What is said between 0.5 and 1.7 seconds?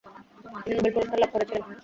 তিনি নোবেল পুরস্কার লাভ করেছিলেন।